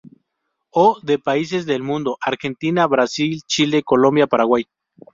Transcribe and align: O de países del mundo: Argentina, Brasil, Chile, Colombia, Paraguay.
O 0.71 0.97
de 1.03 1.19
países 1.19 1.67
del 1.67 1.83
mundo: 1.83 2.17
Argentina, 2.21 2.87
Brasil, 2.87 3.41
Chile, 3.45 3.83
Colombia, 3.83 4.25
Paraguay. 4.25 4.65